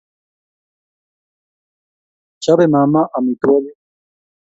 Chobe 2.43 2.65
mama 2.73 3.01
amitwogik 3.17 3.77